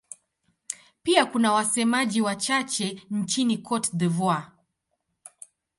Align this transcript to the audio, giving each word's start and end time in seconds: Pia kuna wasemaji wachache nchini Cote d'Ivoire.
Pia 1.03 1.25
kuna 1.25 1.51
wasemaji 1.51 2.21
wachache 2.21 3.01
nchini 3.09 3.57
Cote 3.57 3.89
d'Ivoire. 3.93 4.45